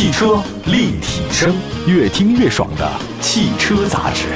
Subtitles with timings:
[0.00, 1.54] 汽车立体声，
[1.86, 4.28] 越听越爽的汽车杂志。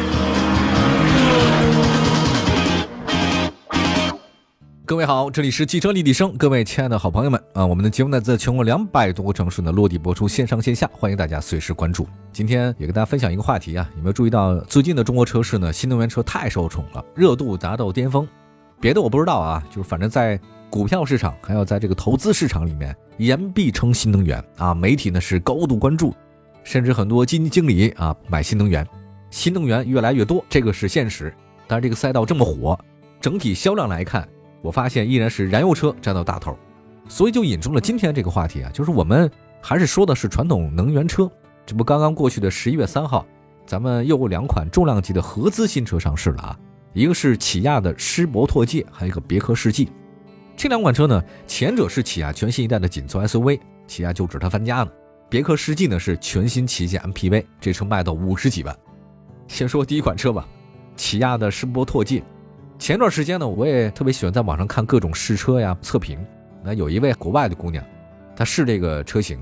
[4.85, 12.07] 各位好，这里是汽车立体声，各位亲爱的好朋友们啊，我们的节目呢在全国两百多个城市呢落地播出，线上线下，欢迎大家随时关注。
[12.31, 15.73] 今天也跟大家分享一个话题啊，有没有注意到最近的中国车市呢？
[15.73, 18.29] 新能源车太受宠了，热度达到巅峰。
[18.79, 20.39] 别的我不知道啊，就是反正在
[20.75, 26.13] 股票市场，还有在这个投资市场里面，言必称新能源啊，媒体呢是高度关注，
[26.65, 28.85] 甚至很多基金经理啊买新能源，
[29.31, 31.33] 新能源越来越多，这个是现实。
[31.69, 32.77] 但是这个赛道这么火，
[33.21, 34.29] 整体销量来看。
[34.63, 36.59] 我发现依然是燃油车占到大头，
[37.09, 39.31] 所以就引出了今天这个话题啊，就是我们
[39.63, 41.31] 还是说的是传统能源车。
[41.65, 43.25] 这不刚刚过去的十一月三号，
[43.65, 46.59] 咱们又有两款重量级的合资新车上市了啊，
[46.95, 49.89] 一个是起亚的狮铂拓界，还有一个别克世纪。
[50.57, 54.89] 这两款车呢，前者是起亚全新一代的紧凑 SUV，起亚就指它翻家呢；
[55.29, 58.75] 别克世纪呢是全新旗舰 MPV，这车卖到五十几万。
[59.49, 60.47] 先说第一款车吧，
[60.97, 62.23] 起亚的狮铂拓界。
[62.79, 66.19] 前段时间呢，我也特别喜欢在网上看各种试车呀、测评。
[66.63, 67.85] 那有一位国外的姑娘，
[68.35, 69.39] 她试这个车型，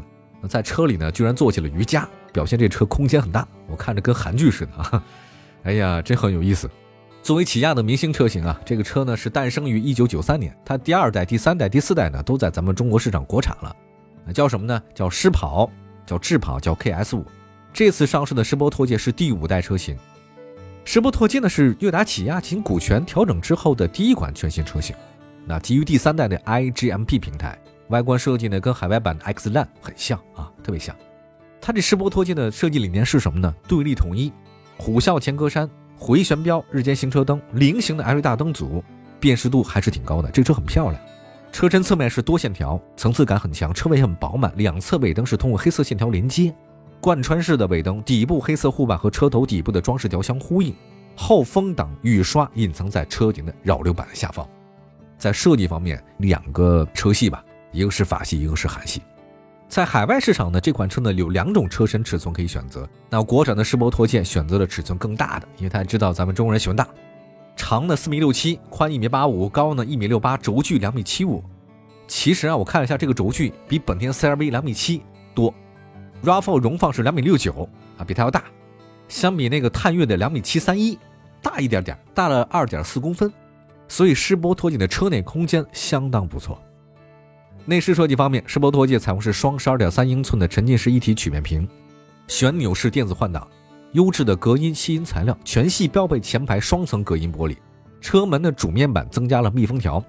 [0.49, 5.05] 在车里呢居然做起了瑜伽，表现这车空间很大，我看着跟韩剧似的啊！
[5.63, 6.69] 哎呀，真很有意思。
[7.23, 13.75] 作为起亚的明星车型啊，这个车呢是诞生于一九九三年，它第二代、第三代、第四代呢都在咱们中国市场国产了。
[14.27, 14.83] 那叫什么呢？
[14.93, 15.71] 叫狮跑，
[16.05, 17.25] 叫智跑，叫 KS 五。
[17.73, 19.97] 这次上市的狮铂拓界是第五代车型。
[20.85, 24.97] 狮铂拓界呢是悦达起亚经股权调整之后的第一款全新车型，
[25.47, 30.95] 那基于第三代的 iGMP 平台，外观设计呢跟海外版的 X Line 很像啊，特别像。
[31.61, 33.55] 它这狮铂拓界的设计理念是什么呢？
[33.69, 34.33] 对立统一，
[34.77, 35.69] 虎啸前格栅、
[36.03, 38.83] 回旋镖、日间行车灯、菱形的 LED 大灯组，
[39.21, 40.29] 辨识度还是挺高的。
[40.33, 41.01] 这车很漂亮，
[41.53, 46.53] 车身侧面是多线条，层次感很强，车尾很饱满，两侧尾灯是通过黑色线条连接。
[47.01, 50.75] 贯穿式的尾灯，底部黑色护板和车头底部的装饰条相呼应。
[51.15, 54.45] 后风挡雨刷隐藏在车顶的扰流板下方。
[55.17, 59.01] 在设计方面，两个车系吧，一个是法系，一个是韩系。
[59.73, 62.87] 在海外市场呢，这款车呢有两种车身尺寸可以选择。
[63.09, 66.87] 那国产的狮铂拓界选择了尺寸更大的，因为他知道咱们中国人喜欢大，
[67.57, 71.43] 长呢四米六七，宽一米八五，高呢一米六八，轴距两米七五。
[72.07, 75.03] 其实啊，我看了一下这个轴距比本田 CR-V 两米七
[75.35, 75.55] 多。
[76.23, 77.67] RAV4 荣放是两米六九
[77.97, 78.45] 啊，比它要大，
[79.09, 80.99] 相比那个探岳的两米七三一，
[81.41, 83.33] 大一点点，大了二点四公分，
[83.89, 86.61] 所以狮铂拓界的车内空间相当不错。
[87.65, 91.69] 内饰设计方面，狮博拓界采用是双十二点三英寸的沉浸式一体曲面屏，
[92.27, 93.47] 旋钮式电子换挡，
[93.93, 97.57] 优质的隔音吸音材料，全系标配前排双层隔音玻璃，
[98.01, 100.05] 车门的主面板增加了密封条，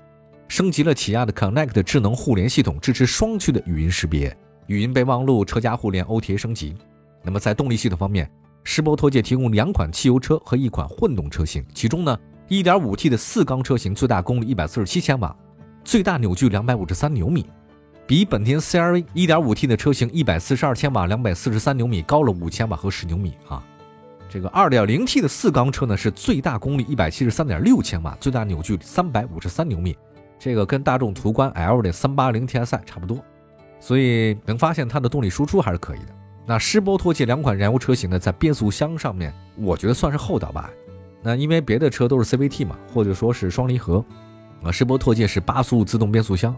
[0.47, 4.35] 升级了起亚的 Connect 智能互联系统，支持双区的语音识别。
[4.67, 6.73] 语音备忘录、车家互联 OTA 升级。
[7.21, 8.29] 那么在动力系统方面，
[8.63, 11.63] 狮博拓界提供两款汽油车和一款混动车型。
[11.75, 15.35] 其中呢，1.5T 的四缸车型最大功率147千瓦，
[15.83, 17.45] 最大扭矩253牛米，
[18.07, 23.63] 比本田 CR-V 1.5T 的车型142千瓦、243牛米高了5千瓦和10牛米啊。
[24.29, 29.95] 这个 2.0T 的四缸车呢是最大功率173.6千瓦，最大扭矩353牛米，
[30.39, 33.23] 这个跟大众途观 L 的 380TSI 差不多。
[33.79, 36.07] 所以能发现它的动力输出还是可以的。
[36.45, 40.69] 那狮铂拓界两款燃油车型呢，在变速箱上面，我觉得算是厚道吧。
[41.21, 44.03] 那因为别的车都是 CVT 嘛，或者说是双离合，
[44.63, 46.55] 啊，世博拓界是八速自动变速箱。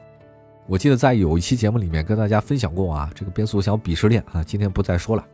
[0.68, 5.26] 我记得在有一期节目里面跟大家分享过啊，这个变速箱鄙视链啊，今天不再说了。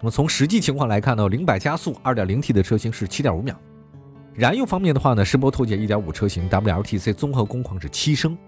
[0.00, 3.54] 那么从实际情况来看呢，零百加速 2.0T 的车型是7.5秒。
[4.34, 8.38] 燃油方面的话呢，世博拓界1.5车型 WLTC 综合工况是七升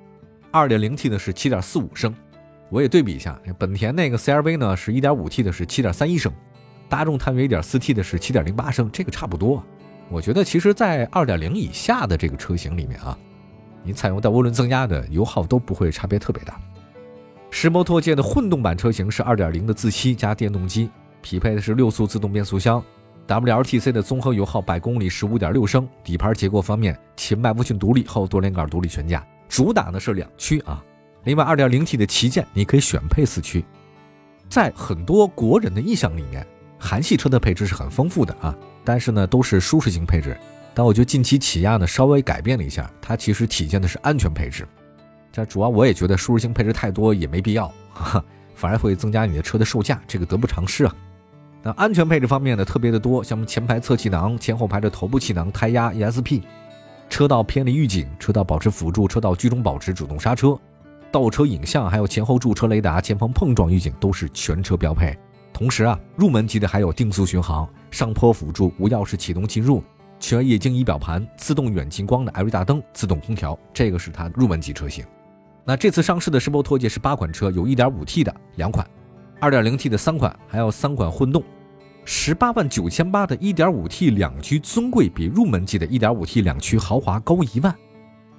[0.53, 2.15] ，2.0T 的是7.45升。
[2.69, 6.33] 我也对比一下，本田那个 CR-V 呢是 1.5T 的，是7.31升；
[6.89, 9.63] 大众探岳 1.4T 的是7.08升，这个差不多。
[10.09, 13.19] 我觉得其实，在2.0以下的这个车型里面啊，
[13.83, 16.61] 你采用带涡轮增压的，油耗都不会差别特别大。
[17.51, 20.89] 狮铂拓界的混动版车型是2.0的自吸加电动机，
[21.21, 22.83] 匹配的是六速自动变速箱
[23.27, 25.89] ，WLTC 的综合油耗百公里15.6升。
[26.05, 30.83] 底盘结构方面，前麦弗逊独立，后多连杆独立悬架，主打的是两驱啊。
[31.25, 33.65] 另外，2.0T 的旗舰你可以选配四驱，
[34.49, 36.47] 在很多国人的印象里面，
[36.79, 40.37] 韩系车的配置是很丰富的啊，但是呢都是舒适型配置。
[40.75, 44.67] 但我觉得近期起亚呢稍微改变了一下，它其实体现的是安全配置。
[45.33, 47.73] 这主要我也觉得舒适性配置太多也没必要，
[48.55, 50.95] 反而会增加你的车的售价，这个得不偿失啊。
[51.63, 56.43] 那安全配置方面呢特别的多，像前排侧气囊、前后排的头部气囊、胎压 ESP、
[57.09, 60.59] 车道偏离预警、车道保持辅助、车道居中保持、主动刹车。
[61.13, 65.19] 倒车影像，还有前后驻车雷达、前方碰撞预警都是全车标配。
[65.53, 69.83] 同时啊，入门级的还有定速巡航、上坡辅助、无钥匙启动进入、
[70.21, 75.05] 全液晶仪表盘、自动远近光的 LED 大灯、自动空调，这个是它入门级车型。
[75.65, 78.87] 那这次上市的世博拓界是八款车，有 1.5T 的两款
[79.41, 81.43] ，2.0T 的三款，还有三款混动。
[82.05, 87.75] 十八万九千八的 1.5T 两驱尊贵，比入门级的 1.5T 两驱豪华高一万，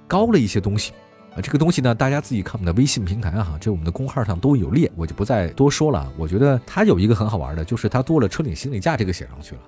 [0.06, 0.92] 高了一些东西。
[1.34, 6.12] 啊，这个东西呢，大家自己看我们的微信平台啊，这我们的公号上都有列，我就不再多说了。
[6.18, 9.60] 我觉得它有一个很好玩的，就是它多了车顶行李架这个写上去了。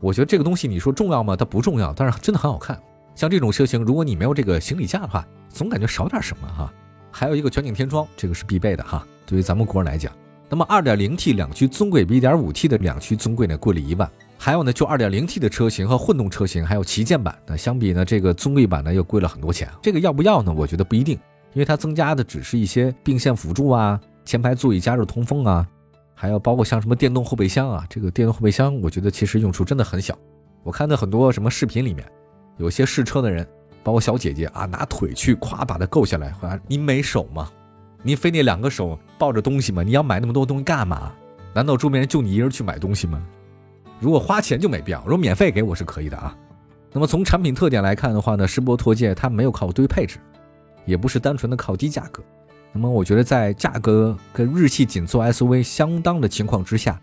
[0.00, 1.36] 我觉得这个东西你说重要吗？
[1.36, 2.80] 它不重要，但是真的很好看。
[3.14, 6.72] 像这种车型，如果你没有这个行李架的话，总感觉少点什么哈。
[7.10, 9.06] 还有一个全景天窗，这个是必备的哈。
[9.26, 10.12] 对于咱们国人来讲，
[10.48, 14.10] 那么 2.0T 两驱尊贵比 1.5T 的两驱尊贵呢贵了一万。
[14.38, 19.68] 还有呢，就 2.0T 的车型和混动车型，还有旗舰版，那相比呢，这个尊贵版呢又贵了很多钱。
[19.82, 20.50] 这个要不要呢？
[20.50, 21.16] 我觉得不一定，
[21.52, 25.68] 因为它增加的只是一些并线辅助啊，前排座椅加热通风啊，
[26.20, 27.86] 还有包括像什么电动后备箱啊。
[27.88, 30.14] 这个电动后备箱，我觉得其实用处真的很小。
[30.62, 32.06] 我看到很多什么视频里面，
[32.58, 33.48] 有些试车的人，
[33.82, 36.34] 包括小姐姐啊，拿腿去咵把它够下来，
[36.68, 37.50] 你没手吗？
[38.02, 39.82] 你非得两个手抱着东西吗？
[39.82, 41.10] 你要买那么多东西干嘛？
[41.54, 43.18] 难道周边人就你一人去买东西吗？
[43.98, 46.36] 如果花钱就没必要，如果免费给我是可以的啊。
[46.92, 50.18] 那么从产品特点来看的话呢，世博拓界它没有靠堆配置，
[50.84, 52.22] 也不是单纯的靠低价格。
[52.72, 57.00] 那么我觉得在价格跟日系紧凑 SUV 相当的情况之下，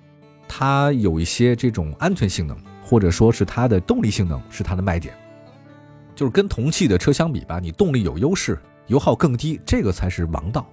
[0.47, 5.13] 它有一些这种安全性能，或者说是它的动力性能是它的卖点。
[6.15, 10.67] 就是跟同系的车相比吧，你动力有优势，油耗更低，这个才是王道。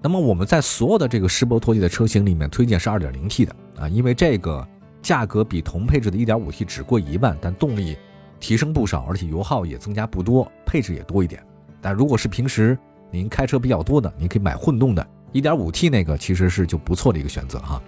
[0.00, 4.66] 那么我们在所有的这个世博拓界的车型里面推荐是 2.0T 的啊，因为这个。
[5.02, 7.96] 价格比同配置的 1.5T 只贵一万，但动力
[8.40, 11.40] 提升不少，而且油耗也增加不多，配置也多一点。
[11.80, 12.76] 但如果是平时
[13.16, 17.82] 您开车比较多的，您可以买混动的 1.5T 那个，其实是就不错的一个选择哈。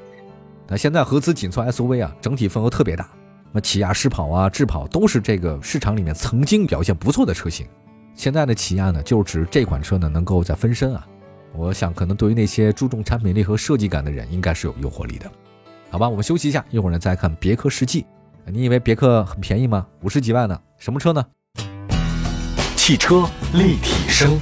[0.66, 3.08] 那现在合资紧凑 SUV 啊，整体份额特别大，
[3.52, 7.66] 那起亚狮跑啊、智跑都是这个市场里面曾经表现不错的车型。
[8.14, 11.06] 现在的起亚呢，就是指这款车呢能够在分身啊，
[11.54, 15.30] 我想可能对于那些注重产品力和设计感的人，应该是有诱惑力的。
[15.90, 18.06] 好吧，我们休息一下，一会儿呢再看别克世纪。
[18.46, 19.86] 你以为别克很便宜吗？
[20.02, 21.24] 五十几万呢，什么车呢？
[22.76, 24.38] 汽车立体声，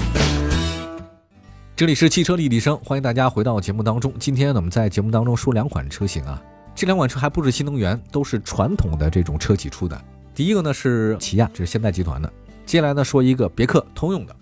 [1.77, 4.11] 这里是汽车立体声，欢迎大家回到节目当中。
[4.19, 6.43] 今天呢，我们在节目当中说两款车型啊，
[6.75, 10.05] 这两款车还不是新能源，都是传统的这种车企出的。
[10.35, 12.33] 第一个呢是起亚，这是现代集团的。
[12.65, 14.35] 接下来呢说一个别克通用的。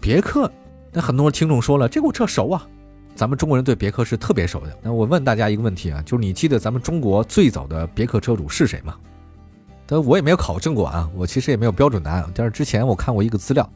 [0.00, 0.48] 别克，
[0.92, 2.64] 那很多听众说了，这个我车熟啊。
[3.16, 4.78] 咱们中国人对别克是特别熟的。
[4.80, 8.94] 那我问大家一个问题啊，就是你记得咱们中国最早的别克车主是谁吗？
[9.86, 12.30] 但我也没有考证过啊，我其实也没有标准答案。
[12.32, 13.68] 但是之前我看过一个资料，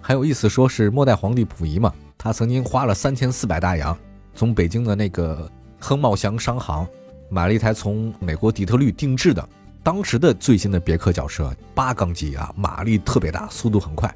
[0.00, 3.96] 很有意思，说是末代皇帝溥仪嘛，他曾经花了三千四百大洋，
[4.34, 6.86] 从北京的那个亨茂祥商行
[7.28, 9.48] 买了一台从美国底特律定制的
[9.82, 14.12] 当时的最新的别克轿车，八缸机啊，马力特别大，速度很快。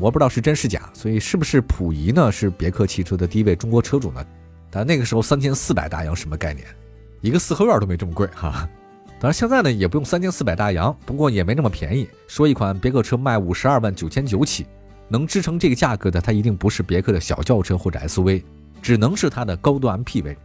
[0.00, 2.32] 我不知道是真是假，所以是不是溥仪呢？
[2.32, 4.24] 是别克汽车的第一位中国车主呢？
[4.68, 6.66] 但那个时候三千四百大洋什么概念？
[7.20, 8.68] 一个四合院都没这么贵哈。
[9.20, 12.08] 当然现在呢也不用三千四百大洋，不过也没那么便宜。
[12.26, 14.66] 说一款别克车卖五十二万九千九起，
[15.08, 18.42] 能支撑这个价格的，它一定不是别克的小轿车或者 SUV，
[18.82, 20.36] 只能是它的高端 MPV。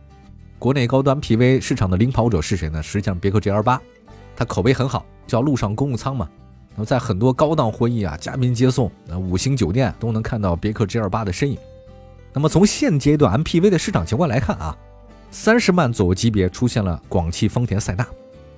[0.60, 2.84] 国内高端 MPV 市场的领跑者是谁呢？
[2.84, 3.82] 实际上别克 GL 八，
[4.36, 6.30] 它口碑很好，叫路上公务舱嘛。
[6.76, 11.58] 那么在很多高档会议啊、嘉宾接送、啊五星酒店都能看到别克 GL 八的身影。
[12.32, 14.78] 那么从现阶段 MPV 的市场情况来看啊，
[15.32, 18.08] 三十万左右级别出现了广汽丰田塞纳，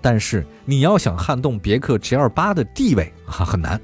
[0.01, 3.79] 但是你要想撼动别克 GL 八的地位啊很难。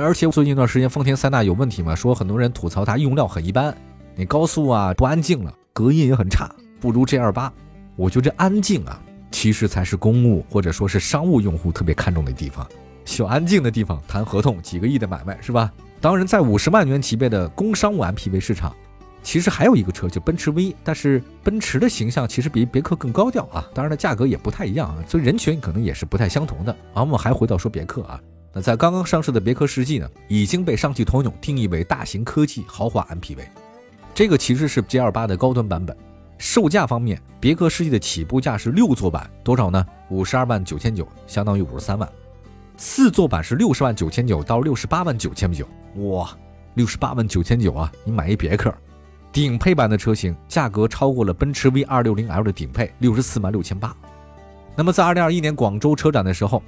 [0.00, 3.76] 而且最近一段时间丰田塞纳有问题嘛，说很多人吐槽它用料很一般，
[4.14, 6.48] 你高速啊不安静了，隔音也很差，
[6.80, 7.52] 不如 GL 八。
[7.96, 9.02] 我觉得安静啊，
[9.32, 12.64] 其实才是公务或者说是商务用户特别看重的地方。
[13.04, 15.72] 小安静的地方谈合同，几个亿的买卖是吧？
[16.00, 18.72] 当然，在五十万元级别的工商务 MPV 市场，
[19.24, 23.66] 其实还有一个车就奔驰 V，但是奔驰的形象其实比别克更高调啊。
[23.74, 26.70] 当然了，价格也不太一样啊，所以人群可能也是不太相同的。
[26.94, 28.20] 啊，我们还回到说别克啊，
[28.52, 33.40] 那在刚刚上市的别克世纪呢，已经被上汽通用定义为大型科技豪华 MPV，
[34.14, 35.96] 这个其实是 GL 八的高端版本。
[36.38, 39.84] 售价方面，别克世纪的起步价是六座版，多少呢？
[40.08, 42.08] 五十二万九千九，相当于五十三万。
[42.76, 46.30] 四座版是六十万九千九到六十八万九千九，哇，
[46.74, 47.92] 六十八万九千九啊！
[48.04, 48.72] 你买一别克
[49.32, 53.94] 顶配版的车型，价格超过了奔驰 V 二六零 L 的顶配，六十四万六千八。
[54.76, 56.62] 那么在二零二一年广州车展的时候，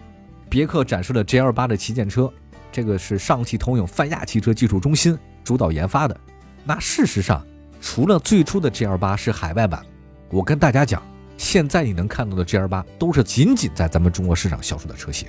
[0.51, 2.31] 别克展示了 GL 八的旗舰车，
[2.73, 6.21] 这个是上汽通用泛亚汽车技术中心主导研发的。
[6.65, 7.47] 那事实上，
[7.81, 9.81] 除了最初的 GL 八是海外版，
[10.29, 11.01] 我跟大家讲，
[11.39, 15.29] 现在你能看到的 GL 八都是仅仅在咱们中国市场销售的车型。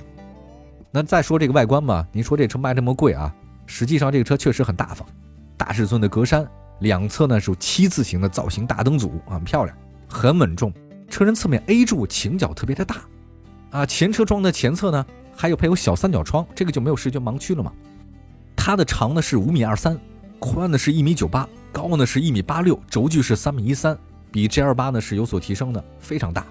[0.90, 3.32] 那再说这个外观嘛，您说这车卖这么贵啊？
[3.64, 5.08] 实际上这个车确实很大方，
[5.56, 6.44] 大尺寸的格栅，
[6.80, 9.76] 两侧呢是七字形的造型大灯组，很漂亮，
[10.08, 10.72] 很稳重。
[11.08, 12.96] 车身侧面 A 柱倾角特别的大，
[13.72, 17.72] 啊，前车窗的前侧呢还有配有小三角窗，这个就没有视觉盲区了嘛。
[18.54, 19.98] 它的长呢是五米二三，
[20.38, 23.98] 宽呢是一米九八，高呢是一米八六，轴距是三米一三，
[24.30, 26.46] 比 GL 八呢是有所提升的，非常大。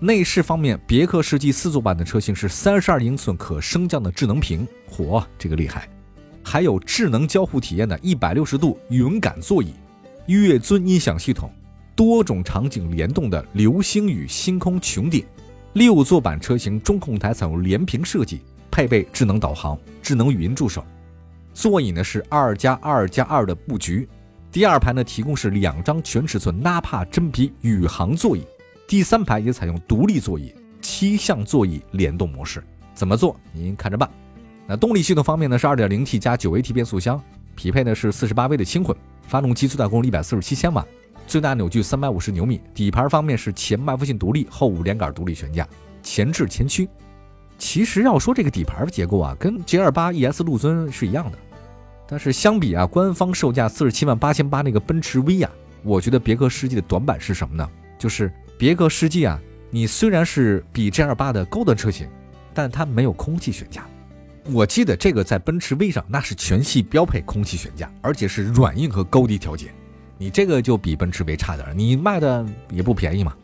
[0.00, 5.88] 内饰方面，别克世纪四座版的车型是三十二英寸可升降的智能屏，嚯，这个厉害！
[6.42, 9.74] 还有智能交互体验的一百六十度云感座椅、
[10.26, 11.50] 悦尊音响系统、
[11.94, 15.24] 多种场景联动的流星雨星空穹顶。
[15.76, 18.40] 六座版车型中控台采用连屏设计，
[18.70, 20.82] 配备智能导航、智能语音助手。
[21.52, 24.08] 座椅呢是二加二加二的布局，
[24.50, 28.42] 第二排呢提供是两张全尺寸纳帕真皮宇航座椅。
[28.88, 32.64] 第三排也采用独立座椅、七项座椅联动模式，
[32.94, 34.08] 怎么做您看着办。
[34.66, 37.22] 那动力系统方面呢，是 2.0T 加 9AT 变速箱，
[37.54, 38.96] 匹配的是 48V 的轻混，
[39.28, 40.82] 发动机最大功率147千瓦，
[41.26, 42.60] 最大扭矩350牛米。
[42.74, 45.66] 底盘方面是前麦弗逊独立、后五连杆独立悬架，
[46.02, 46.88] 前置前驱。
[47.58, 51.38] 其实要说这个底盘的结构啊，跟 G28 ES 陆尊是一样的，
[52.08, 55.50] 但是相比啊，官方售价47万八千八那个奔驰 V 啊，
[55.82, 57.68] 我觉得别克世纪的短板是什么呢？
[57.98, 58.32] 就是。
[58.58, 59.38] 别克世纪啊，
[59.70, 62.08] 你虽然是比 G L 八的高端车型，
[62.54, 63.86] 但它没有空气悬架。
[64.50, 69.74] 我记得这个在奔驰 V 上那是全系标配空气悬架，而且是软硬和高低调节。
[70.18, 73.34] 你这个就比奔驰 V 差点，你卖的也不便宜嘛。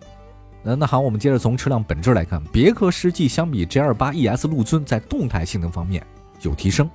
[0.62, 6.07] 那那好，我们接着从车辆本质来看，别克世纪相比 G L 八 E S 陆尊在动态性能方面
[6.43, 6.88] 有提升，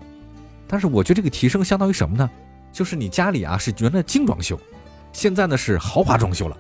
[0.68, 2.30] 但是我觉得这个提升相当于什么呢？
[2.72, 4.60] 就是你家里啊是原来精装修，
[5.12, 6.58] 现在呢是豪华装修了。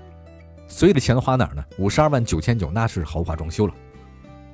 [0.67, 1.63] 所以的钱都花哪儿呢？
[1.77, 3.73] 五十二万九千九，那是豪华装修了。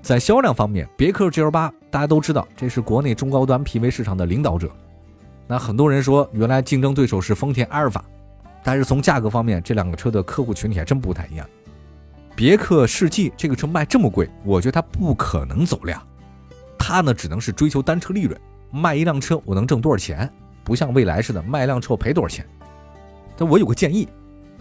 [0.02, 4.70] 在销量方面，别克 GL 八大家都知道，这是国内中高端 PV 市场的领导者。
[5.48, 8.06] 那很多人说，原来竞争对手是丰田埃尔法，
[8.64, 11.48] 但是从价格方面，这两个车的客户群体还真不太一样。
[12.36, 16.02] 别克世纪这个车卖这么贵，我觉得它不可能走量，
[16.80, 18.40] 它呢只能是追求单车利润，
[18.72, 20.28] 卖一辆车我能挣多少钱？
[20.64, 22.46] 不像未来似的，卖一辆车赔多少钱？
[23.38, 24.08] 但我有个建议，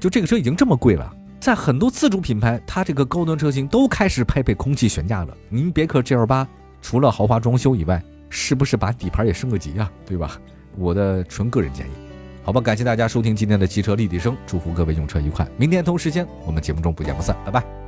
[0.00, 1.14] 就这个车已经这么贵了。
[1.38, 5.36] 在很多自主品牌，它这个高端车型都开始配备空气悬架了。
[5.48, 6.46] 您别克 GL 八
[6.80, 9.90] 除了豪华装修以外，是不是把底盘也升个级啊？
[10.04, 10.38] 对吧？
[10.76, 11.90] 我的纯个人建议。
[12.44, 15.46] 好吧，感谢大家收听今天的汽车立体声，祝福各位用车愉快。
[15.56, 17.81] 明天同时间我们节目中不见不散，拜拜。